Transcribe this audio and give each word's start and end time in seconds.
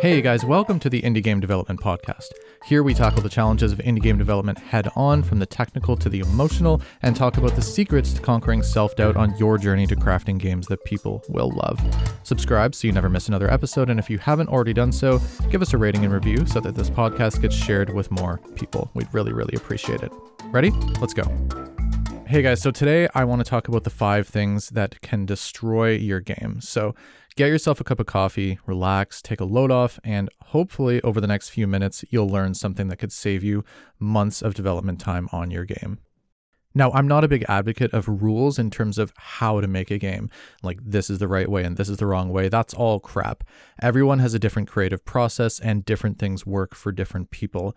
Hey 0.00 0.22
guys, 0.22 0.44
welcome 0.44 0.78
to 0.78 0.88
the 0.88 1.02
Indie 1.02 1.24
Game 1.24 1.40
Development 1.40 1.80
Podcast. 1.80 2.28
Here 2.64 2.84
we 2.84 2.94
tackle 2.94 3.20
the 3.20 3.28
challenges 3.28 3.72
of 3.72 3.78
indie 3.80 4.00
game 4.00 4.16
development 4.16 4.56
head 4.56 4.88
on, 4.94 5.24
from 5.24 5.40
the 5.40 5.46
technical 5.46 5.96
to 5.96 6.08
the 6.08 6.20
emotional, 6.20 6.80
and 7.02 7.16
talk 7.16 7.36
about 7.36 7.56
the 7.56 7.62
secrets 7.62 8.12
to 8.12 8.22
conquering 8.22 8.62
self 8.62 8.94
doubt 8.94 9.16
on 9.16 9.36
your 9.38 9.58
journey 9.58 9.88
to 9.88 9.96
crafting 9.96 10.38
games 10.38 10.68
that 10.68 10.84
people 10.84 11.24
will 11.28 11.50
love. 11.50 11.80
Subscribe 12.22 12.76
so 12.76 12.86
you 12.86 12.92
never 12.92 13.08
miss 13.08 13.26
another 13.26 13.50
episode, 13.50 13.90
and 13.90 13.98
if 13.98 14.08
you 14.08 14.18
haven't 14.18 14.48
already 14.48 14.72
done 14.72 14.92
so, 14.92 15.20
give 15.50 15.62
us 15.62 15.74
a 15.74 15.78
rating 15.78 16.04
and 16.04 16.14
review 16.14 16.46
so 16.46 16.60
that 16.60 16.76
this 16.76 16.90
podcast 16.90 17.42
gets 17.42 17.56
shared 17.56 17.92
with 17.92 18.08
more 18.12 18.38
people. 18.54 18.92
We'd 18.94 19.12
really, 19.12 19.32
really 19.32 19.56
appreciate 19.56 20.04
it. 20.04 20.12
Ready? 20.52 20.70
Let's 21.00 21.12
go. 21.12 21.67
Hey 22.28 22.42
guys, 22.42 22.60
so 22.60 22.70
today 22.70 23.08
I 23.14 23.24
want 23.24 23.42
to 23.42 23.50
talk 23.50 23.68
about 23.68 23.84
the 23.84 23.90
five 23.90 24.28
things 24.28 24.68
that 24.68 25.00
can 25.00 25.24
destroy 25.24 25.92
your 25.92 26.20
game. 26.20 26.60
So 26.60 26.94
get 27.36 27.48
yourself 27.48 27.80
a 27.80 27.84
cup 27.84 28.00
of 28.00 28.04
coffee, 28.04 28.58
relax, 28.66 29.22
take 29.22 29.40
a 29.40 29.46
load 29.46 29.70
off, 29.70 29.98
and 30.04 30.28
hopefully 30.48 31.00
over 31.00 31.22
the 31.22 31.26
next 31.26 31.48
few 31.48 31.66
minutes, 31.66 32.04
you'll 32.10 32.28
learn 32.28 32.52
something 32.52 32.88
that 32.88 32.98
could 32.98 33.12
save 33.12 33.42
you 33.42 33.64
months 33.98 34.42
of 34.42 34.52
development 34.52 35.00
time 35.00 35.30
on 35.32 35.50
your 35.50 35.64
game. 35.64 36.00
Now, 36.74 36.92
I'm 36.92 37.08
not 37.08 37.24
a 37.24 37.28
big 37.28 37.46
advocate 37.48 37.94
of 37.94 38.22
rules 38.22 38.58
in 38.58 38.70
terms 38.70 38.98
of 38.98 39.14
how 39.16 39.62
to 39.62 39.66
make 39.66 39.90
a 39.90 39.96
game. 39.96 40.28
Like, 40.62 40.80
this 40.84 41.08
is 41.08 41.20
the 41.20 41.28
right 41.28 41.48
way 41.48 41.64
and 41.64 41.78
this 41.78 41.88
is 41.88 41.96
the 41.96 42.04
wrong 42.04 42.28
way. 42.28 42.50
That's 42.50 42.74
all 42.74 43.00
crap. 43.00 43.42
Everyone 43.80 44.18
has 44.18 44.34
a 44.34 44.38
different 44.38 44.68
creative 44.68 45.02
process 45.06 45.58
and 45.58 45.82
different 45.82 46.18
things 46.18 46.44
work 46.44 46.74
for 46.74 46.92
different 46.92 47.30
people. 47.30 47.74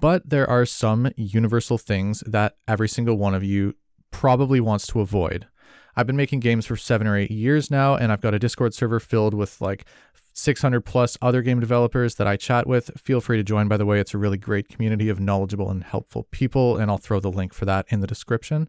But 0.00 0.28
there 0.28 0.50
are 0.50 0.66
some 0.66 1.12
universal 1.16 1.78
things 1.78 2.24
that 2.26 2.56
every 2.66 2.88
single 2.88 3.16
one 3.16 3.36
of 3.36 3.44
you 3.44 3.76
probably 4.22 4.60
wants 4.60 4.86
to 4.86 5.00
avoid. 5.00 5.48
I've 5.96 6.06
been 6.06 6.16
making 6.16 6.38
games 6.38 6.64
for 6.64 6.76
seven 6.76 7.08
or 7.08 7.16
eight 7.16 7.32
years 7.32 7.72
now, 7.72 7.96
and 7.96 8.12
I've 8.12 8.20
got 8.20 8.34
a 8.34 8.38
Discord 8.38 8.72
server 8.72 9.00
filled 9.00 9.34
with 9.34 9.60
like 9.60 9.84
600 10.32 10.82
plus 10.82 11.18
other 11.20 11.42
game 11.42 11.58
developers 11.58 12.14
that 12.14 12.28
I 12.28 12.36
chat 12.36 12.68
with. 12.68 12.92
Feel 12.96 13.20
free 13.20 13.36
to 13.38 13.42
join, 13.42 13.66
by 13.66 13.78
the 13.78 13.84
way. 13.84 13.98
It's 13.98 14.14
a 14.14 14.18
really 14.18 14.38
great 14.38 14.68
community 14.68 15.08
of 15.08 15.18
knowledgeable 15.18 15.68
and 15.72 15.82
helpful 15.82 16.28
people, 16.30 16.76
and 16.76 16.88
I'll 16.88 16.98
throw 16.98 17.18
the 17.18 17.32
link 17.32 17.52
for 17.52 17.64
that 17.64 17.84
in 17.88 17.98
the 17.98 18.06
description. 18.06 18.68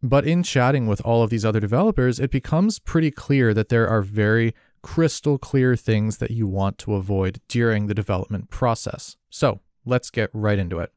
But 0.00 0.24
in 0.24 0.44
chatting 0.44 0.86
with 0.86 1.00
all 1.00 1.24
of 1.24 1.30
these 1.30 1.44
other 1.44 1.58
developers, 1.58 2.20
it 2.20 2.30
becomes 2.30 2.78
pretty 2.78 3.10
clear 3.10 3.52
that 3.54 3.68
there 3.68 3.88
are 3.88 4.00
very 4.00 4.54
crystal 4.80 5.38
clear 5.38 5.74
things 5.74 6.18
that 6.18 6.30
you 6.30 6.46
want 6.46 6.78
to 6.78 6.94
avoid 6.94 7.40
during 7.48 7.88
the 7.88 7.94
development 7.94 8.48
process. 8.48 9.16
So 9.28 9.58
let's 9.84 10.08
get 10.08 10.30
right 10.32 10.60
into 10.60 10.78
it. 10.78 10.92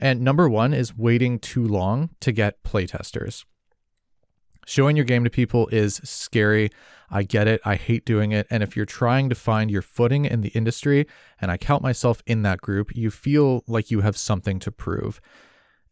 And 0.00 0.20
number 0.20 0.48
one 0.48 0.72
is 0.72 0.96
waiting 0.96 1.38
too 1.38 1.66
long 1.66 2.10
to 2.20 2.32
get 2.32 2.62
playtesters. 2.62 3.44
Showing 4.66 4.96
your 4.96 5.06
game 5.06 5.24
to 5.24 5.30
people 5.30 5.66
is 5.68 6.00
scary. 6.04 6.70
I 7.10 7.22
get 7.22 7.48
it. 7.48 7.60
I 7.64 7.76
hate 7.76 8.04
doing 8.04 8.32
it. 8.32 8.46
And 8.50 8.62
if 8.62 8.76
you're 8.76 8.84
trying 8.84 9.30
to 9.30 9.34
find 9.34 9.70
your 9.70 9.80
footing 9.82 10.26
in 10.26 10.42
the 10.42 10.50
industry, 10.50 11.06
and 11.40 11.50
I 11.50 11.56
count 11.56 11.82
myself 11.82 12.22
in 12.26 12.42
that 12.42 12.60
group, 12.60 12.94
you 12.94 13.10
feel 13.10 13.64
like 13.66 13.90
you 13.90 14.02
have 14.02 14.16
something 14.16 14.58
to 14.60 14.70
prove. 14.70 15.22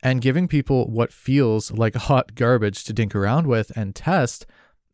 And 0.03 0.21
giving 0.21 0.47
people 0.47 0.91
what 0.91 1.13
feels 1.13 1.71
like 1.71 1.95
hot 2.11 2.35
garbage 2.35 2.85
to 2.85 2.93
dink 2.93 3.15
around 3.15 3.47
with 3.47 3.73
and 3.75 3.95
test, 3.95 4.45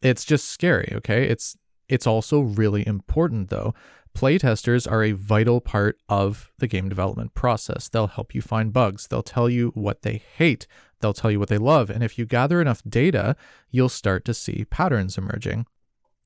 it's 0.01 0.25
just 0.25 0.49
scary, 0.49 0.93
okay? 0.95 1.29
It's 1.29 1.57
it's 1.89 2.07
also 2.07 2.41
really 2.41 2.87
important 2.87 3.51
though 3.51 3.75
Playtesters 4.15 4.91
are 4.91 5.03
a 5.03 5.13
vital 5.13 5.61
part 5.61 5.99
of 6.09 6.53
the 6.59 6.67
game 6.67 6.89
development 6.89 7.35
process. 7.35 7.89
They'll 7.89 8.09
help 8.09 8.35
you 8.35 8.43
find 8.43 8.73
bugs. 8.73 9.07
They'll 9.07 9.23
tell 9.23 9.49
you 9.49 9.71
what 9.75 10.03
they 10.03 10.23
hate. 10.37 10.67
They'll 11.01 11.13
tell 11.13 11.31
you 11.31 11.41
what 11.41 11.49
they 11.49 11.59
love. 11.59 11.91
And 11.91 12.05
if 12.05 12.19
you 12.19 12.27
gather 12.27 12.61
enough 12.61 12.83
data, 12.89 13.37
you'll 13.71 13.89
start 13.89 14.25
to 14.27 14.35
see 14.35 14.67
patterns 14.71 15.19
emerging. 15.19 15.67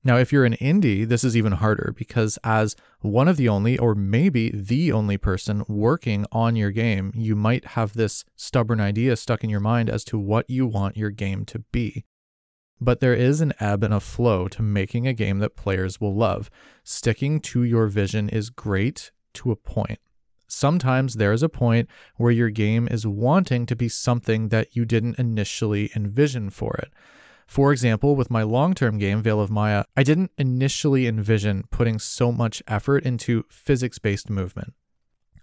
Now, 0.05 0.19
if 0.19 0.33
you're 0.33 0.45
an 0.45 0.55
indie, 0.61 1.07
this 1.07 1.25
is 1.25 1.37
even 1.37 1.53
harder 1.53 1.92
because, 1.97 2.39
as 2.45 2.77
one 3.01 3.27
of 3.27 3.37
the 3.37 3.48
only, 3.48 3.77
or 3.77 3.95
maybe 3.95 4.51
the 4.51 4.92
only 4.92 5.17
person 5.17 5.64
working 5.67 6.27
on 6.31 6.55
your 6.55 6.70
game, 6.70 7.11
you 7.17 7.34
might 7.34 7.64
have 7.64 7.95
this 7.95 8.25
stubborn 8.37 8.81
idea 8.81 9.17
stuck 9.17 9.42
in 9.42 9.51
your 9.51 9.58
mind 9.58 9.91
as 9.91 10.05
to 10.05 10.19
what 10.19 10.48
you 10.48 10.64
want 10.64 10.96
your 10.96 11.11
game 11.11 11.45
to 11.46 11.58
be. 11.73 12.05
But 12.81 13.01
there 13.01 13.14
is 13.14 13.41
an 13.41 13.55
ebb 13.59 13.83
and 13.83 13.95
a 13.95 14.01
flow 14.01 14.48
to 14.48 14.63
making 14.63 15.07
a 15.07 15.14
game 15.14 15.39
that 15.39 15.57
players 15.57 16.01
will 16.01 16.14
love. 16.14 16.51
Sticking 16.85 17.41
to 17.41 17.63
your 17.63 17.87
vision 17.87 18.29
is 18.29 18.51
great 18.51 19.11
to 19.35 19.51
a 19.51 19.57
point. 19.57 19.98
Sometimes 20.47 21.14
there 21.14 21.33
is 21.33 21.42
a 21.42 21.48
point 21.48 21.89
where 22.17 22.31
your 22.31 22.51
game 22.51 22.87
is 22.91 23.07
wanting 23.07 23.67
to 23.67 23.77
be 23.77 23.89
something 23.89 24.48
that 24.48 24.77
you 24.77 24.85
didn't 24.85 25.19
initially 25.19 25.91
envision 25.97 26.51
for 26.51 26.75
it. 26.77 26.92
For 27.47 27.73
example, 27.73 28.17
with 28.17 28.31
my 28.31 28.42
long 28.42 28.75
term 28.75 28.98
game, 28.98 29.23
Veil 29.23 29.41
of 29.41 29.51
Maya, 29.51 29.85
I 29.97 30.03
didn't 30.03 30.33
initially 30.37 31.07
envision 31.07 31.64
putting 31.70 31.98
so 31.98 32.33
much 32.33 32.63
effort 32.67 33.05
into 33.05 33.45
physics 33.48 33.98
based 33.98 34.29
movement. 34.29 34.75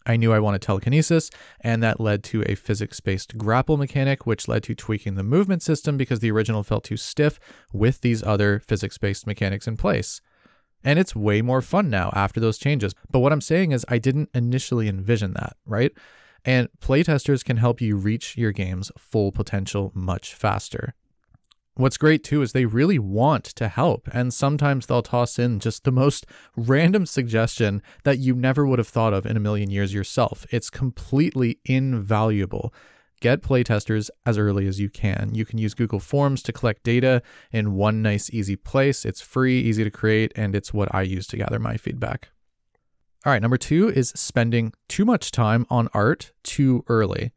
I 0.05 0.17
knew 0.17 0.33
I 0.33 0.39
wanted 0.39 0.61
telekinesis, 0.61 1.29
and 1.61 1.81
that 1.81 1.99
led 1.99 2.23
to 2.25 2.43
a 2.45 2.55
physics 2.55 2.99
based 2.99 3.37
grapple 3.37 3.77
mechanic, 3.77 4.25
which 4.25 4.47
led 4.47 4.63
to 4.63 4.75
tweaking 4.75 5.15
the 5.15 5.23
movement 5.23 5.61
system 5.61 5.97
because 5.97 6.19
the 6.19 6.31
original 6.31 6.63
felt 6.63 6.83
too 6.83 6.97
stiff 6.97 7.39
with 7.71 8.01
these 8.01 8.23
other 8.23 8.59
physics 8.59 8.97
based 8.97 9.25
mechanics 9.25 9.67
in 9.67 9.77
place. 9.77 10.21
And 10.83 10.99
it's 10.99 11.15
way 11.15 11.41
more 11.41 11.61
fun 11.61 11.89
now 11.89 12.11
after 12.13 12.39
those 12.39 12.57
changes. 12.57 12.93
But 13.09 13.19
what 13.19 13.31
I'm 13.31 13.41
saying 13.41 13.71
is, 13.71 13.85
I 13.87 13.97
didn't 13.97 14.29
initially 14.33 14.89
envision 14.89 15.33
that, 15.33 15.55
right? 15.65 15.91
And 16.43 16.67
playtesters 16.81 17.45
can 17.45 17.57
help 17.57 17.79
you 17.79 17.95
reach 17.95 18.37
your 18.37 18.51
game's 18.51 18.91
full 18.97 19.31
potential 19.31 19.91
much 19.95 20.33
faster. 20.33 20.93
What's 21.75 21.97
great 21.97 22.23
too 22.23 22.43
is 22.43 22.51
they 22.51 22.65
really 22.65 22.99
want 22.99 23.45
to 23.45 23.67
help, 23.67 24.07
and 24.11 24.31
sometimes 24.31 24.85
they'll 24.85 25.01
toss 25.01 25.39
in 25.39 25.59
just 25.59 25.83
the 25.83 25.91
most 25.91 26.27
random 26.55 27.07
suggestion 27.07 27.81
that 28.03 28.19
you 28.19 28.35
never 28.35 28.65
would 28.67 28.77
have 28.77 28.87
thought 28.87 29.13
of 29.13 29.25
in 29.25 29.35
a 29.35 29.39
million 29.39 29.71
years 29.71 29.93
yourself. 29.93 30.45
It's 30.51 30.69
completely 30.69 31.59
invaluable. 31.65 32.71
Get 33.21 33.41
playtesters 33.41 34.11
as 34.25 34.37
early 34.37 34.67
as 34.67 34.79
you 34.79 34.89
can. 34.89 35.31
You 35.33 35.45
can 35.45 35.57
use 35.57 35.73
Google 35.73 35.99
Forms 35.99 36.43
to 36.43 36.51
collect 36.51 36.83
data 36.83 37.23
in 37.51 37.73
one 37.73 38.01
nice, 38.01 38.29
easy 38.29 38.55
place. 38.55 39.03
It's 39.03 39.21
free, 39.21 39.59
easy 39.59 39.83
to 39.83 39.89
create, 39.89 40.31
and 40.35 40.55
it's 40.55 40.73
what 40.73 40.93
I 40.93 41.01
use 41.03 41.25
to 41.27 41.37
gather 41.37 41.57
my 41.57 41.77
feedback. 41.77 42.29
All 43.25 43.31
right, 43.31 43.41
number 43.41 43.57
two 43.57 43.87
is 43.89 44.09
spending 44.09 44.73
too 44.89 45.05
much 45.05 45.31
time 45.31 45.65
on 45.69 45.87
art 45.93 46.33
too 46.43 46.83
early. 46.87 47.31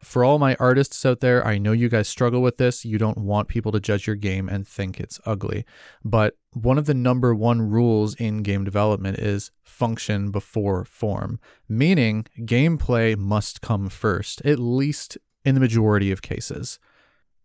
For 0.00 0.24
all 0.24 0.38
my 0.38 0.54
artists 0.60 1.04
out 1.04 1.20
there, 1.20 1.44
I 1.46 1.58
know 1.58 1.72
you 1.72 1.88
guys 1.88 2.08
struggle 2.08 2.40
with 2.40 2.56
this. 2.56 2.84
You 2.84 2.98
don't 2.98 3.18
want 3.18 3.48
people 3.48 3.72
to 3.72 3.80
judge 3.80 4.06
your 4.06 4.16
game 4.16 4.48
and 4.48 4.66
think 4.66 5.00
it's 5.00 5.20
ugly. 5.26 5.64
But 6.04 6.36
one 6.52 6.78
of 6.78 6.86
the 6.86 6.94
number 6.94 7.34
one 7.34 7.62
rules 7.62 8.14
in 8.14 8.42
game 8.42 8.64
development 8.64 9.18
is 9.18 9.50
function 9.64 10.30
before 10.30 10.84
form, 10.84 11.40
meaning 11.68 12.26
gameplay 12.40 13.16
must 13.16 13.60
come 13.60 13.88
first, 13.88 14.40
at 14.44 14.58
least 14.58 15.18
in 15.44 15.54
the 15.54 15.60
majority 15.60 16.12
of 16.12 16.22
cases. 16.22 16.78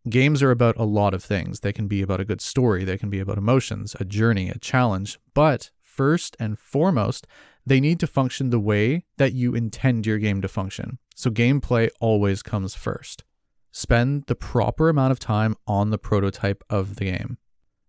Games 0.09 0.43
are 0.43 0.51
about 0.51 0.77
a 0.77 0.83
lot 0.83 1.13
of 1.13 1.23
things. 1.23 1.61
They 1.61 1.73
can 1.73 1.87
be 1.87 2.01
about 2.01 2.19
a 2.19 2.25
good 2.25 2.41
story, 2.41 2.83
they 2.83 2.97
can 2.97 3.09
be 3.09 3.19
about 3.19 3.37
emotions, 3.37 3.95
a 3.99 4.05
journey, 4.05 4.49
a 4.49 4.59
challenge. 4.59 5.17
But 5.33 5.71
first 5.81 6.35
and 6.39 6.59
foremost, 6.59 7.25
they 7.65 7.79
need 7.79 7.99
to 8.01 8.07
function 8.07 8.49
the 8.49 8.59
way 8.59 9.05
that 9.17 9.33
you 9.33 9.55
intend 9.55 10.05
your 10.05 10.17
game 10.17 10.41
to 10.41 10.47
function. 10.47 10.99
So 11.13 11.29
gameplay 11.29 11.89
always 11.99 12.41
comes 12.41 12.75
first. 12.75 13.23
Spend 13.71 14.25
the 14.27 14.35
proper 14.35 14.89
amount 14.89 15.11
of 15.11 15.19
time 15.19 15.55
on 15.65 15.89
the 15.89 15.97
prototype 15.97 16.63
of 16.69 16.95
the 16.95 17.05
game. 17.05 17.37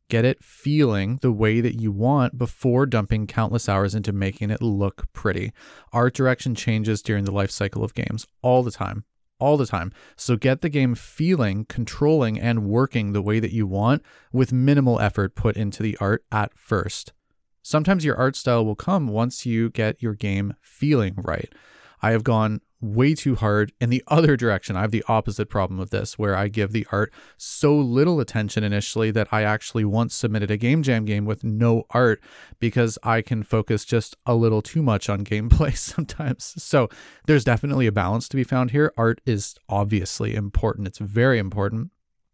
Get 0.08 0.24
it 0.24 0.44
feeling 0.44 1.18
the 1.22 1.32
way 1.32 1.60
that 1.60 1.80
you 1.80 1.90
want 1.90 2.36
before 2.38 2.86
dumping 2.86 3.26
countless 3.26 3.68
hours 3.68 3.94
into 3.94 4.12
making 4.12 4.50
it 4.50 4.62
look 4.62 5.10
pretty. 5.12 5.52
Art 5.92 6.14
direction 6.14 6.54
changes 6.54 7.02
during 7.02 7.24
the 7.24 7.32
life 7.32 7.50
cycle 7.50 7.82
of 7.82 7.94
games 7.94 8.26
all 8.42 8.62
the 8.62 8.70
time. 8.70 9.04
All 9.40 9.56
the 9.56 9.66
time. 9.66 9.92
So 10.16 10.36
get 10.36 10.60
the 10.60 10.68
game 10.68 10.94
feeling, 10.94 11.64
controlling, 11.64 12.38
and 12.38 12.66
working 12.66 13.12
the 13.12 13.22
way 13.22 13.40
that 13.40 13.52
you 13.52 13.66
want 13.66 14.02
with 14.32 14.52
minimal 14.52 15.00
effort 15.00 15.34
put 15.34 15.56
into 15.56 15.82
the 15.82 15.96
art 16.00 16.24
at 16.30 16.56
first. 16.56 17.12
Sometimes 17.62 18.04
your 18.04 18.16
art 18.16 18.36
style 18.36 18.64
will 18.64 18.76
come 18.76 19.08
once 19.08 19.46
you 19.46 19.70
get 19.70 20.02
your 20.02 20.14
game 20.14 20.54
feeling 20.60 21.14
right. 21.16 21.52
I 22.02 22.10
have 22.10 22.24
gone 22.24 22.60
way 22.84 23.14
too 23.14 23.34
hard 23.34 23.72
in 23.80 23.90
the 23.90 24.02
other 24.08 24.36
direction. 24.36 24.76
I 24.76 24.82
have 24.82 24.90
the 24.90 25.04
opposite 25.08 25.48
problem 25.48 25.80
of 25.80 25.90
this, 25.90 26.18
where 26.18 26.36
I 26.36 26.48
give 26.48 26.72
the 26.72 26.86
art 26.92 27.12
so 27.36 27.74
little 27.76 28.20
attention 28.20 28.62
initially 28.62 29.10
that 29.12 29.28
I 29.32 29.42
actually 29.42 29.84
once 29.84 30.14
submitted 30.14 30.50
a 30.50 30.56
game 30.56 30.82
jam 30.82 31.04
game 31.04 31.24
with 31.24 31.42
no 31.42 31.84
art 31.90 32.22
because 32.58 32.98
I 33.02 33.22
can 33.22 33.42
focus 33.42 33.84
just 33.84 34.16
a 34.26 34.34
little 34.34 34.62
too 34.62 34.82
much 34.82 35.08
on 35.08 35.24
gameplay 35.24 35.76
sometimes. 35.76 36.54
So 36.62 36.88
there's 37.26 37.44
definitely 37.44 37.86
a 37.86 37.92
balance 37.92 38.28
to 38.28 38.36
be 38.36 38.44
found 38.44 38.72
here. 38.72 38.92
Art 38.96 39.20
is 39.24 39.54
obviously 39.68 40.34
important, 40.34 40.86
it's 40.86 40.98
very 40.98 41.38
important 41.38 41.90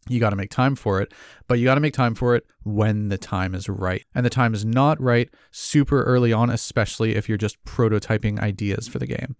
you 0.08 0.18
got 0.18 0.30
to 0.30 0.36
make 0.36 0.50
time 0.50 0.74
for 0.76 1.00
it, 1.00 1.12
but 1.46 1.58
you 1.58 1.64
got 1.66 1.74
to 1.74 1.80
make 1.80 1.92
time 1.92 2.14
for 2.14 2.34
it 2.34 2.44
when 2.62 3.10
the 3.10 3.18
time 3.18 3.54
is 3.54 3.68
right. 3.68 4.04
And 4.14 4.24
the 4.24 4.30
time 4.30 4.54
is 4.54 4.64
not 4.64 5.00
right 5.00 5.28
super 5.50 6.02
early 6.04 6.32
on, 6.32 6.48
especially 6.50 7.14
if 7.16 7.28
you're 7.28 7.38
just 7.38 7.62
prototyping 7.64 8.40
ideas 8.40 8.88
for 8.88 8.98
the 8.98 9.06
game. 9.06 9.36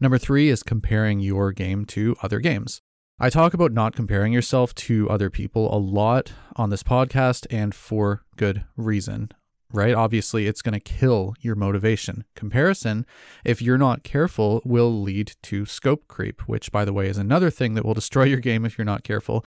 Number 0.00 0.18
three 0.18 0.48
is 0.48 0.62
comparing 0.62 1.18
your 1.18 1.50
game 1.52 1.84
to 1.86 2.14
other 2.22 2.38
games. 2.38 2.80
I 3.18 3.30
talk 3.30 3.52
about 3.52 3.72
not 3.72 3.96
comparing 3.96 4.32
yourself 4.32 4.72
to 4.76 5.10
other 5.10 5.28
people 5.28 5.74
a 5.74 5.78
lot 5.78 6.32
on 6.54 6.70
this 6.70 6.84
podcast 6.84 7.46
and 7.50 7.74
for 7.74 8.22
good 8.36 8.64
reason. 8.76 9.32
right? 9.72 9.94
Obviously, 9.94 10.46
it's 10.46 10.62
going 10.62 10.72
to 10.72 10.80
kill 10.80 11.34
your 11.40 11.54
motivation. 11.54 12.24
Comparison, 12.34 13.04
if 13.44 13.60
you're 13.60 13.76
not 13.76 14.02
careful, 14.02 14.62
will 14.64 15.02
lead 15.02 15.32
to 15.42 15.66
scope 15.66 16.06
creep, 16.08 16.42
which, 16.42 16.72
by 16.72 16.84
the 16.84 16.92
way, 16.92 17.08
is 17.08 17.18
another 17.18 17.50
thing 17.50 17.74
that 17.74 17.84
will 17.84 17.94
destroy 17.94 18.24
your 18.24 18.40
game 18.40 18.64
if 18.64 18.78
you're 18.78 18.84
not 18.84 19.04
careful. 19.04 19.44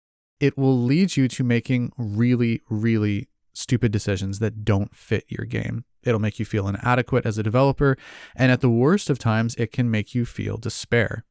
It 0.41 0.57
will 0.59 0.79
lead 0.81 1.17
you 1.17 1.27
to 1.29 1.43
making 1.43 1.93
really, 1.97 2.61
really 2.69 3.29
stupid 3.55 3.93
decisions 3.93 4.39
that 4.41 4.65
don't 4.65 4.95
fit 4.95 5.25
your 5.29 5.47
game. 5.47 5.85
It'll 6.05 6.21
make 6.21 6.39
you 6.39 6.45
feel 6.45 6.69
inadequate 6.69 7.27
as 7.27 7.39
a 7.39 7.43
developer, 7.43 7.97
and 8.35 8.51
at 8.53 8.61
the 8.61 8.71
worst 8.71 9.11
of 9.11 9.19
times, 9.19 9.55
it 9.57 9.73
can 9.73 9.91
make 9.91 10.15
you 10.15 10.25
feel 10.25 10.57
despair. 10.57 11.25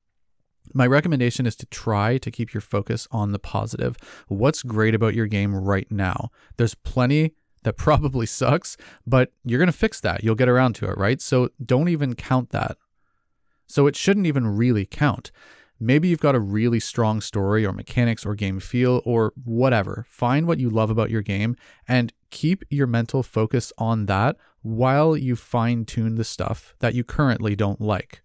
My 0.73 0.87
recommendation 0.87 1.45
is 1.45 1.55
to 1.57 1.65
try 1.65 2.17
to 2.17 2.31
keep 2.31 2.53
your 2.53 2.61
focus 2.61 3.07
on 3.11 3.31
the 3.31 3.39
positive. 3.39 3.97
What's 4.27 4.63
great 4.63 4.95
about 4.95 5.13
your 5.13 5.27
game 5.27 5.55
right 5.55 5.91
now? 5.91 6.29
There's 6.57 6.75
plenty 6.75 7.33
that 7.63 7.77
probably 7.77 8.25
sucks, 8.25 8.77
but 9.05 9.31
you're 9.43 9.59
going 9.59 9.67
to 9.67 9.73
fix 9.73 9.99
that. 10.01 10.23
You'll 10.23 10.35
get 10.35 10.49
around 10.49 10.75
to 10.75 10.89
it, 10.89 10.97
right? 10.97 11.21
So 11.21 11.49
don't 11.63 11.89
even 11.89 12.15
count 12.15 12.51
that. 12.51 12.77
So 13.67 13.87
it 13.87 13.95
shouldn't 13.95 14.27
even 14.27 14.47
really 14.47 14.85
count. 14.85 15.31
Maybe 15.79 16.07
you've 16.07 16.19
got 16.19 16.35
a 16.35 16.39
really 16.39 16.79
strong 16.79 17.19
story 17.19 17.65
or 17.65 17.73
mechanics 17.73 18.25
or 18.25 18.35
game 18.35 18.59
feel 18.59 19.01
or 19.03 19.33
whatever. 19.43 20.05
Find 20.07 20.47
what 20.47 20.59
you 20.59 20.69
love 20.69 20.89
about 20.89 21.09
your 21.09 21.21
game 21.21 21.55
and 21.87 22.13
keep 22.33 22.65
your 22.69 22.87
mental 22.87 23.23
focus 23.23 23.71
on 23.77 24.07
that 24.07 24.35
while 24.63 25.15
you 25.15 25.35
fine 25.35 25.85
tune 25.85 26.15
the 26.15 26.23
stuff 26.23 26.75
that 26.79 26.95
you 26.95 27.03
currently 27.03 27.55
don't 27.55 27.79
like. 27.79 28.23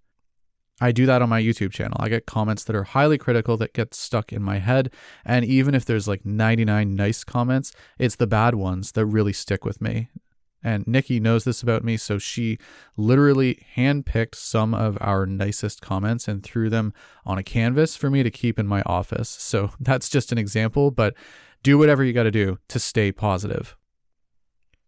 I 0.80 0.92
do 0.92 1.06
that 1.06 1.20
on 1.20 1.28
my 1.28 1.42
YouTube 1.42 1.72
channel. 1.72 1.98
I 2.00 2.08
get 2.08 2.24
comments 2.24 2.64
that 2.64 2.76
are 2.76 2.84
highly 2.84 3.18
critical 3.18 3.56
that 3.58 3.74
get 3.74 3.94
stuck 3.94 4.32
in 4.32 4.42
my 4.42 4.58
head. 4.58 4.92
And 5.24 5.44
even 5.44 5.74
if 5.74 5.84
there's 5.84 6.08
like 6.08 6.24
99 6.24 6.94
nice 6.94 7.22
comments, 7.22 7.72
it's 7.98 8.16
the 8.16 8.26
bad 8.26 8.54
ones 8.54 8.92
that 8.92 9.04
really 9.04 9.32
stick 9.32 9.64
with 9.64 9.80
me. 9.80 10.08
And 10.62 10.86
Nikki 10.86 11.20
knows 11.20 11.44
this 11.44 11.62
about 11.62 11.84
me, 11.84 11.96
so 11.96 12.18
she 12.18 12.58
literally 12.96 13.64
handpicked 13.76 14.34
some 14.34 14.74
of 14.74 14.98
our 15.00 15.24
nicest 15.24 15.80
comments 15.80 16.26
and 16.26 16.42
threw 16.42 16.68
them 16.68 16.92
on 17.24 17.38
a 17.38 17.44
canvas 17.44 17.94
for 17.94 18.10
me 18.10 18.22
to 18.22 18.30
keep 18.30 18.58
in 18.58 18.66
my 18.66 18.82
office. 18.82 19.28
So 19.28 19.70
that's 19.80 20.08
just 20.08 20.32
an 20.32 20.38
example, 20.38 20.90
but 20.90 21.14
do 21.62 21.78
whatever 21.78 22.04
you 22.04 22.12
got 22.12 22.24
to 22.24 22.30
do 22.30 22.58
to 22.68 22.78
stay 22.78 23.12
positive. 23.12 23.77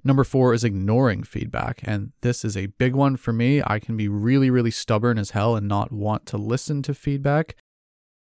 Number 0.03 0.25
four 0.25 0.55
is 0.55 0.65
ignoring 0.65 1.23
feedback. 1.23 1.81
And 1.85 2.13
this 2.23 2.45
is 2.45 2.57
a 2.57 2.67
big 2.67 2.95
one 2.95 3.17
for 3.17 3.33
me. 3.33 3.63
I 3.67 3.79
can 3.79 3.97
be 3.97 4.09
really, 4.09 4.51
really 4.51 4.71
stubborn 4.71 5.19
as 5.19 5.31
hell 5.31 5.57
and 5.57 5.69
not 5.69 5.93
want 5.93 6.27
to 6.27 6.37
listen 6.37 6.83
to 6.83 6.95
feedback. 6.95 7.57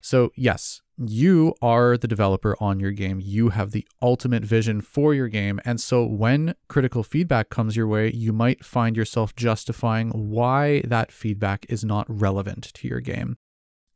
So, 0.00 0.30
yes, 0.36 0.80
you 0.96 1.54
are 1.60 1.96
the 1.96 2.08
developer 2.08 2.56
on 2.60 2.80
your 2.80 2.92
game. 2.92 3.20
You 3.22 3.50
have 3.50 3.72
the 3.72 3.86
ultimate 4.00 4.44
vision 4.44 4.80
for 4.80 5.12
your 5.12 5.28
game. 5.28 5.60
And 5.64 5.80
so, 5.80 6.04
when 6.04 6.54
critical 6.68 7.02
feedback 7.02 7.50
comes 7.50 7.76
your 7.76 7.88
way, 7.88 8.12
you 8.12 8.32
might 8.32 8.64
find 8.64 8.96
yourself 8.96 9.34
justifying 9.34 10.10
why 10.10 10.82
that 10.82 11.12
feedback 11.12 11.66
is 11.68 11.84
not 11.84 12.06
relevant 12.08 12.72
to 12.74 12.88
your 12.88 13.00
game. 13.00 13.36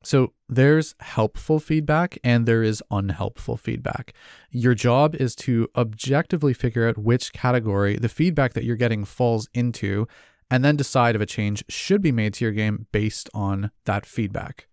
So 0.02 0.32
there's 0.48 0.94
helpful 1.00 1.60
feedback 1.60 2.18
and 2.24 2.46
there 2.46 2.62
is 2.62 2.82
unhelpful 2.90 3.56
feedback. 3.56 4.12
Your 4.50 4.74
job 4.74 5.14
is 5.14 5.34
to 5.36 5.68
objectively 5.76 6.52
figure 6.52 6.88
out 6.88 6.98
which 6.98 7.32
category 7.32 7.96
the 7.96 8.08
feedback 8.08 8.52
that 8.54 8.64
you're 8.64 8.76
getting 8.76 9.04
falls 9.04 9.48
into 9.54 10.06
and 10.50 10.64
then 10.64 10.76
decide 10.76 11.14
if 11.14 11.22
a 11.22 11.26
change 11.26 11.64
should 11.68 12.02
be 12.02 12.12
made 12.12 12.34
to 12.34 12.44
your 12.44 12.52
game 12.52 12.86
based 12.92 13.30
on 13.32 13.70
that 13.84 14.04
feedback. 14.04 14.66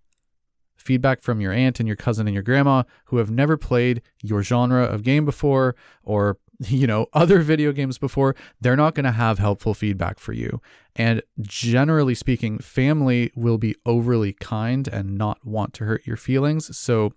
Feedback 0.76 1.22
from 1.22 1.40
your 1.40 1.54
aunt 1.54 1.80
and 1.80 1.88
your 1.88 1.96
cousin 1.96 2.28
and 2.28 2.34
your 2.34 2.44
grandma 2.44 2.84
who 3.06 3.18
have 3.18 3.30
never 3.30 3.56
played 3.56 4.02
your 4.22 4.42
genre 4.44 4.84
of 4.84 5.04
game 5.04 5.26
before 5.26 5.76
or 6.04 6.38
you 6.68 6.88
know, 6.88 7.08
other 7.14 7.40
video 7.40 7.72
games 7.72 7.98
before, 7.98 8.36
they're 8.60 8.76
not 8.76 8.96
going 8.96 9.06
to 9.06 9.12
have 9.12 9.40
helpful 9.40 9.74
feedback 9.74 10.20
for 10.20 10.34
you. 10.34 10.62
And 10.96 11.22
generally 11.42 12.16
speaking, 12.16 12.60
family 12.60 13.32
will 13.36 13.58
be 13.58 13.76
overly 13.86 14.34
kind 14.34 14.88
and 14.88 15.18
not 15.18 15.46
want 15.46 15.74
to 15.76 15.86
hurt 15.86 16.06
your 16.06 16.18
feelings. 16.18 16.76
So 16.78 17.14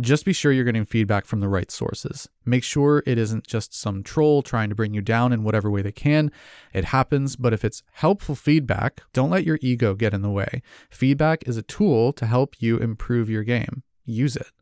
just 0.00 0.24
be 0.24 0.32
sure 0.32 0.52
you're 0.52 0.64
getting 0.64 0.86
feedback 0.86 1.26
from 1.26 1.40
the 1.40 1.48
right 1.48 1.70
sources. 1.70 2.28
Make 2.46 2.64
sure 2.64 3.02
it 3.06 3.18
isn't 3.18 3.46
just 3.46 3.74
some 3.78 4.02
troll 4.02 4.42
trying 4.42 4.70
to 4.70 4.74
bring 4.74 4.94
you 4.94 5.02
down 5.02 5.32
in 5.32 5.44
whatever 5.44 5.70
way 5.70 5.82
they 5.82 5.92
can. 5.92 6.30
It 6.72 6.86
happens, 6.86 7.36
but 7.36 7.52
if 7.52 7.64
it's 7.64 7.82
helpful 7.92 8.34
feedback, 8.34 9.02
don't 9.12 9.30
let 9.30 9.44
your 9.44 9.58
ego 9.60 9.94
get 9.94 10.14
in 10.14 10.22
the 10.22 10.30
way. 10.30 10.62
Feedback 10.90 11.46
is 11.46 11.58
a 11.58 11.62
tool 11.62 12.12
to 12.14 12.26
help 12.26 12.62
you 12.62 12.78
improve 12.78 13.28
your 13.28 13.44
game. 13.44 13.82
Use 14.04 14.36
it. 14.36 14.52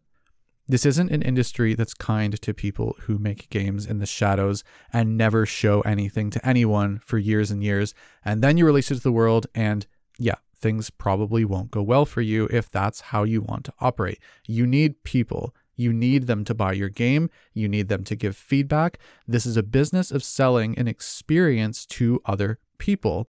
This 0.70 0.84
isn't 0.84 1.10
an 1.10 1.22
industry 1.22 1.74
that's 1.74 1.94
kind 1.94 2.38
to 2.38 2.52
people 2.52 2.94
who 3.02 3.18
make 3.18 3.48
games 3.48 3.86
in 3.86 4.00
the 4.00 4.06
shadows 4.06 4.62
and 4.92 5.16
never 5.16 5.46
show 5.46 5.80
anything 5.80 6.28
to 6.30 6.46
anyone 6.46 7.00
for 7.02 7.16
years 7.16 7.50
and 7.50 7.64
years. 7.64 7.94
And 8.22 8.42
then 8.42 8.58
you 8.58 8.66
release 8.66 8.90
it 8.90 8.96
to 8.96 9.00
the 9.00 9.10
world, 9.10 9.46
and 9.54 9.86
yeah, 10.18 10.34
things 10.54 10.90
probably 10.90 11.42
won't 11.42 11.70
go 11.70 11.82
well 11.82 12.04
for 12.04 12.20
you 12.20 12.48
if 12.50 12.70
that's 12.70 13.00
how 13.00 13.22
you 13.22 13.40
want 13.40 13.64
to 13.64 13.72
operate. 13.80 14.18
You 14.46 14.66
need 14.66 15.04
people. 15.04 15.54
You 15.74 15.90
need 15.90 16.26
them 16.26 16.44
to 16.44 16.54
buy 16.54 16.72
your 16.72 16.90
game. 16.90 17.30
You 17.54 17.66
need 17.66 17.88
them 17.88 18.04
to 18.04 18.16
give 18.16 18.36
feedback. 18.36 18.98
This 19.26 19.46
is 19.46 19.56
a 19.56 19.62
business 19.62 20.10
of 20.10 20.22
selling 20.22 20.76
an 20.78 20.86
experience 20.86 21.86
to 21.86 22.20
other 22.26 22.58
people, 22.76 23.26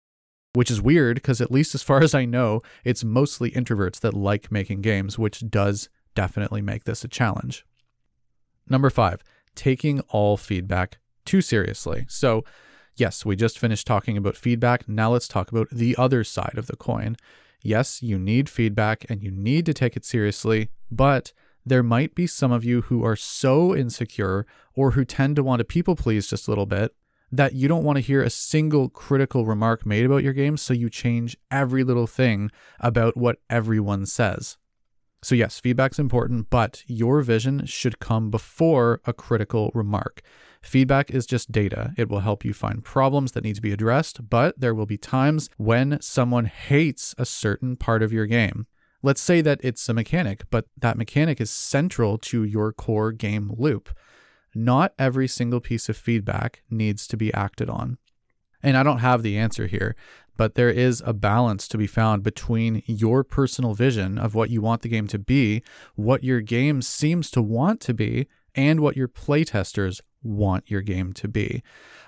which 0.55 0.73
is 0.73 0.81
weird 0.81 1.17
because, 1.17 1.41
at 1.41 1.53
least 1.53 1.75
as 1.77 1.85
far 1.85 2.03
as 2.03 2.15
I 2.17 2.25
know, 2.25 2.63
it's 2.85 3.05
mostly 3.05 3.53
introverts 3.53 4.01
that 4.01 4.15
like 4.15 4.51
making 4.51 4.81
games, 4.81 5.19
which 5.19 5.49
does 5.49 5.89
definitely 6.19 6.61
make 6.61 6.83
this 6.83 7.05
a 7.05 7.09
challenge. 7.09 7.65
Number 8.69 8.91
five, 8.91 9.23
taking 9.55 10.01
all 10.09 10.37
feedback 10.37 10.99
too 11.25 11.41
seriously. 11.41 12.07
So, 12.09 12.43
yes, 12.97 13.25
we 13.25 13.37
just 13.37 13.57
finished 13.57 13.87
talking 13.87 14.17
about 14.17 14.37
feedback. 14.37 14.89
Now 14.89 15.13
let's 15.13 15.29
talk 15.29 15.53
about 15.53 15.71
the 15.71 15.95
other 15.97 16.25
side 16.25 16.57
of 16.57 16.67
the 16.67 16.75
coin. 16.75 17.17
Yes, 17.63 18.03
you 18.03 18.19
need 18.19 18.49
feedback 18.49 19.07
and 19.09 19.23
you 19.23 19.31
need 19.31 19.65
to 19.67 19.73
take 19.73 19.97
it 19.97 20.05
seriously, 20.05 20.71
but 20.91 21.33
there 21.65 21.85
might 21.85 22.17
be 22.17 22.27
some 22.27 22.51
of 22.51 22.65
you 22.65 22.81
who 22.83 23.05
are 23.05 23.15
so 23.15 23.77
insecure 23.77 24.45
or 24.75 24.93
who 24.93 25.05
tend 25.05 25.37
to 25.37 25.45
want 25.45 25.61
to 25.61 25.65
people 25.65 25.95
please 25.95 26.27
just 26.27 26.49
a 26.49 26.51
little 26.51 26.67
bit 26.67 26.97
that 27.31 27.53
you 27.53 27.69
don't 27.69 27.85
want 27.85 27.97
to 27.97 28.09
hear 28.11 28.25
a 28.25 28.31
single 28.31 28.89
critical 28.89 29.47
remark 29.47 29.87
made 29.87 30.05
about 30.05 30.25
your 30.25 30.33
game, 30.33 30.57
so 30.57 30.75
you 30.75 30.91
change 30.91 31.37
every 31.49 31.85
little 31.85 32.09
thing 32.09 32.51
about 32.81 33.17
what 33.17 33.39
everyone 33.49 34.05
says. 34.05 34.57
So, 35.23 35.35
yes, 35.35 35.59
feedback's 35.59 35.99
important, 35.99 36.49
but 36.49 36.85
your 36.87 37.23
vision 37.23 37.67
should 37.67 37.99
come 37.99 38.31
before 38.31 39.01
a 39.05 39.13
critical 39.13 39.73
remark. 39.75 40.23
Feedback 40.63 41.11
is 41.11 41.27
just 41.27 41.51
data. 41.51 41.93
It 41.97 42.09
will 42.09 42.21
help 42.21 42.45
you 42.45 42.53
find 42.53 42.85
problems 42.85 43.33
that 43.33 43.45
need 43.45 43.57
to 43.57 43.63
be 43.63 43.73
addressed, 43.73 44.29
but 44.29 44.59
there 44.61 44.75
will 44.75 44.87
be 44.87 44.97
times 44.97 45.51
when 45.57 46.01
someone 46.01 46.45
hates 46.47 47.15
a 47.19 47.25
certain 47.25 47.77
part 47.77 48.03
of 48.03 48.13
your 48.13 48.27
game. 48.27 48.67
Let's 49.03 49.21
say 49.21 49.41
that 49.41 49.61
it's 49.63 49.89
a 49.89 49.95
mechanic, 49.95 50.45
but 50.51 50.67
that 50.77 50.99
mechanic 50.99 51.41
is 51.41 51.51
central 51.51 52.19
to 52.19 52.45
your 52.45 52.73
core 52.73 53.13
game 53.13 53.53
loop. 53.57 53.91
Not 54.55 54.93
every 54.99 55.29
single 55.29 55.61
piece 55.61 55.89
of 55.89 55.97
feedback 55.97 56.63
needs 56.71 57.07
to 57.09 57.17
be 57.17 57.33
acted 57.33 57.71
on. 57.71 57.99
And 58.63 58.77
I 58.77 58.83
don't 58.83 58.99
have 58.99 59.23
the 59.23 59.39
answer 59.39 59.67
here 59.67 59.95
but 60.39 60.55
there 60.55 60.71
is 60.71 61.03
a 61.05 61.13
balance 61.13 61.69
to 61.69 61.77
be 61.77 61.87
found 61.87 62.23
between 62.23 62.83
your 62.87 63.23
personal 63.23 63.75
vision 63.75 64.17
of 64.17 64.35
what 64.35 64.49
you 64.49 64.63
want 64.63 64.81
the 64.81 64.89
game 64.89 65.09
to 65.09 65.19
be, 65.19 65.63
what 65.97 66.25
your 66.25 66.41
game 66.41 66.81
seems 66.81 67.31
to 67.33 67.43
want 67.43 67.81
to 67.83 67.93
be, 67.93 68.29
and 68.55 68.81
what 68.81 68.97
your 68.97 69.09
playtesters 69.09 70.01
want 70.23 70.71
your 70.71 70.81
game 70.81 71.13
to 71.13 71.29
be. 71.29 71.63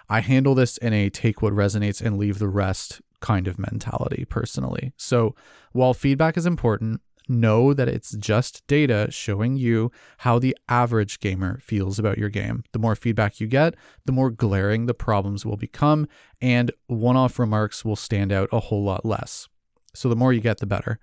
I 0.08 0.20
handle 0.20 0.54
this 0.54 0.78
in 0.78 0.92
a 0.92 1.10
take 1.10 1.42
what 1.42 1.52
resonates 1.52 2.00
and 2.00 2.16
leave 2.16 2.38
the 2.38 2.48
rest 2.48 3.02
kind 3.20 3.46
of 3.46 3.58
mentality 3.58 4.24
personally. 4.28 4.92
So 4.96 5.34
while 5.72 5.92
feedback 5.92 6.36
is 6.36 6.46
important, 6.46 7.02
know 7.30 7.72
that 7.72 7.88
it's 7.88 8.12
just 8.12 8.66
data 8.66 9.08
showing 9.10 9.56
you 9.56 9.90
how 10.18 10.38
the 10.38 10.56
average 10.68 11.20
gamer 11.20 11.58
feels 11.60 11.98
about 11.98 12.18
your 12.18 12.28
game. 12.28 12.64
The 12.72 12.78
more 12.78 12.96
feedback 12.96 13.40
you 13.40 13.46
get, 13.46 13.74
the 14.04 14.12
more 14.12 14.30
glaring 14.30 14.86
the 14.86 14.94
problems 14.94 15.46
will 15.46 15.56
become, 15.56 16.06
and 16.40 16.72
one 16.88 17.16
off 17.16 17.38
remarks 17.38 17.84
will 17.84 17.96
stand 17.96 18.32
out 18.32 18.48
a 18.52 18.60
whole 18.60 18.82
lot 18.82 19.04
less. 19.04 19.48
So 19.94 20.08
the 20.08 20.16
more 20.16 20.32
you 20.32 20.40
get, 20.40 20.58
the 20.58 20.66
better. 20.66 20.98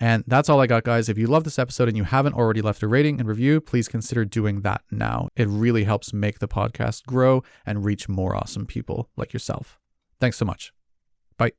And 0.00 0.24
that's 0.26 0.48
all 0.48 0.60
I 0.60 0.66
got, 0.66 0.84
guys. 0.84 1.08
If 1.08 1.18
you 1.18 1.26
love 1.26 1.44
this 1.44 1.58
episode 1.58 1.88
and 1.88 1.96
you 1.96 2.04
haven't 2.04 2.34
already 2.34 2.60
left 2.60 2.82
a 2.82 2.88
rating 2.88 3.20
and 3.20 3.28
review, 3.28 3.60
please 3.60 3.88
consider 3.88 4.24
doing 4.24 4.62
that 4.62 4.82
now. 4.90 5.28
It 5.36 5.48
really 5.48 5.84
helps 5.84 6.12
make 6.12 6.40
the 6.40 6.48
podcast 6.48 7.06
grow 7.06 7.42
and 7.64 7.84
reach 7.84 8.08
more 8.08 8.34
awesome 8.34 8.66
people 8.66 9.08
like 9.16 9.32
yourself. 9.32 9.78
Thanks 10.20 10.36
so 10.36 10.44
much. 10.44 10.72
Bye. 11.36 11.54